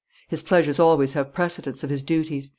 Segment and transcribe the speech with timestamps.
[0.29, 2.49] His pleasures always have precedence of his duties.